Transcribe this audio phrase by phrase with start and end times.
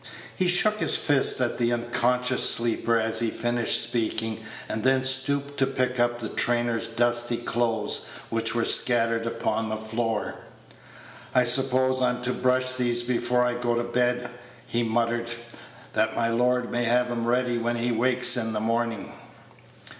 [0.35, 5.57] He shook his fist at the unconscious sleeper as he finished speaking, and then stooped
[5.59, 10.37] to pick up the trainer's dusty clothes, which were scattered upon the floor.
[11.35, 14.31] "I suppose I'm to brush these before I go to bed,"
[14.65, 15.29] he muttered,
[15.93, 19.11] "that my lord may have 'em ready when he wakes in th' morning."